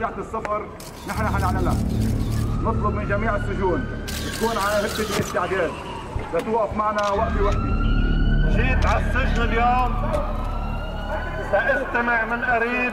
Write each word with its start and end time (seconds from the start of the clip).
ساعة 0.00 0.18
السفر 0.18 0.66
نحن 1.08 1.26
حنعملها 1.26 1.74
نطلب 2.62 2.94
من 2.94 3.08
جميع 3.08 3.36
السجون 3.36 3.84
تكون 4.34 4.56
على 4.56 4.86
هبة 4.86 5.16
الاستعداد 5.16 5.70
لتوقف 6.34 6.76
معنا 6.76 7.08
وقفة 7.08 7.42
وحدة 7.42 7.70
جيت 8.56 8.86
على 8.86 9.06
السجن 9.06 9.42
اليوم. 9.42 10.12
سأستمع 11.50 12.24
من 12.24 12.44
قريب 12.44 12.92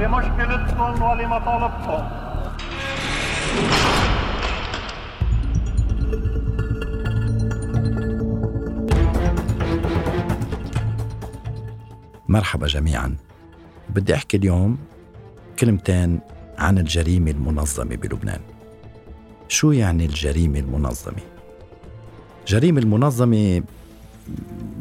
لمشكلتكم 0.00 1.02
ولمطالبكم. 1.02 2.04
مرحبا 12.28 12.66
جميعا. 12.66 13.16
بدي 13.88 14.14
أحكي 14.14 14.36
اليوم 14.36 14.78
كلمتين 15.58 16.20
عن 16.58 16.78
الجريمة 16.78 17.30
المنظمة 17.30 17.96
بلبنان 17.96 18.40
شو 19.48 19.72
يعني 19.72 20.04
الجريمة 20.04 20.58
المنظمة؟ 20.58 21.22
الجريمة 22.40 22.80
المنظمة 22.80 23.62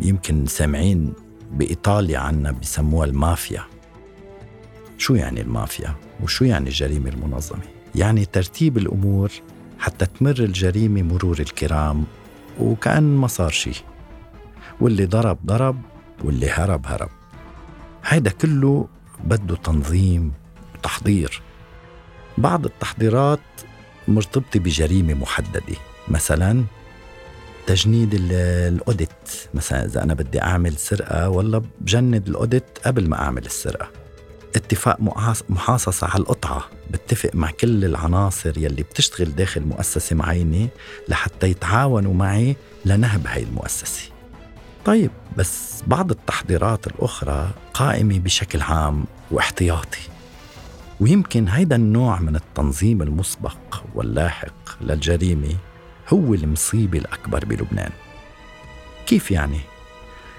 يمكن 0.02 0.46
سامعين 0.46 1.14
بإيطاليا 1.52 2.20
عنا 2.20 2.52
بسموها 2.52 3.06
المافيا 3.06 3.64
شو 4.98 5.16
يعني 5.16 5.42
المافيا؟ 5.42 5.96
وشو 6.24 6.46
يعني 6.46 6.70
الجريمة 6.70 7.10
المنظمة؟ 7.10 7.62
يعني 7.96 8.26
ترتيب 8.26 8.78
الأمور 8.78 9.32
حتى 9.80 10.06
تمر 10.06 10.40
الجريمة 10.40 11.02
مرور 11.02 11.40
الكرام 11.40 12.04
وكأن 12.60 13.04
ما 13.04 13.28
صار 13.28 13.50
شيء 13.50 13.76
واللي 14.82 15.06
ضرب 15.06 15.38
ضرب 15.46 15.82
واللي 16.24 16.50
هرب 16.50 16.86
هرب 16.86 17.10
هيدا 18.06 18.32
كله 18.32 18.88
بده 19.24 19.56
تنظيم 19.56 20.32
وتحضير 20.84 21.42
بعض 22.38 22.66
التحضيرات 22.66 23.40
مرتبطة 24.08 24.60
بجريمة 24.60 25.14
محددة 25.14 25.76
مثلا 26.08 26.64
تجنيد 27.68 28.10
الأوديت 28.14 29.10
مثلا 29.54 29.86
إذا 29.86 30.04
أنا 30.04 30.14
بدي 30.14 30.42
أعمل 30.42 30.78
سرقة 30.78 31.30
ولا 31.30 31.62
بجند 31.82 32.28
الأوديت 32.28 32.80
قبل 32.86 33.10
ما 33.10 33.22
أعمل 33.22 33.46
السرقة. 33.46 33.90
اتفاق 34.56 34.98
محاصصة 35.50 36.08
على 36.08 36.22
القطعة 36.22 36.64
بتفق 36.92 37.30
مع 37.34 37.52
كل 37.52 37.86
العناصر 37.86 38.58
يلي 38.58 38.84
بتشتغل 38.84 39.36
داخل 39.36 39.62
مؤسسة 39.62 40.16
معينة 40.16 40.68
لحتى 41.08 41.50
يتعاونوا 41.50 42.14
معي 42.14 42.56
لنهب 42.86 43.28
هاي 43.28 43.44
المؤسسة. 43.44 44.02
طيب 44.86 45.12
بس 45.38 45.84
بعض 45.88 46.12
التحضيرات 46.12 46.88
الأخرى 46.88 47.50
قائمة 47.74 48.20
بشكل 48.20 48.62
عام 48.62 49.06
واحتياطي. 49.32 50.13
ويمكن 51.00 51.48
هيدا 51.48 51.76
النوع 51.76 52.20
من 52.20 52.36
التنظيم 52.36 53.02
المسبق 53.02 53.58
واللاحق 53.96 54.54
للجريمة 54.82 55.56
هو 56.14 56.34
المصيبة 56.34 57.00
الأكبر 57.00 57.46
بلبنان. 57.46 57.92
كيف 59.06 59.32
يعني؟ 59.32 59.60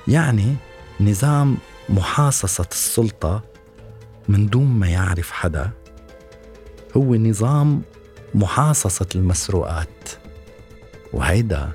يعني 0.08 0.54
نظام 1.00 1.56
محاصصة 1.88 2.66
السلطة 2.72 3.42
من 4.28 4.46
دون 4.46 4.66
ما 4.66 4.88
يعرف 4.88 5.30
حدا. 5.30 5.70
هو 6.96 7.14
نظام 7.14 7.82
محاصصة 8.34 9.06
المسروقات. 9.14 10.10
وهيدا 11.12 11.72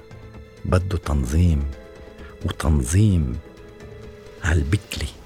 بده 0.66 0.97
تنظيم 0.97 1.64
وتنظيم 2.45 3.39
على 4.43 4.59
البكلي 4.59 5.18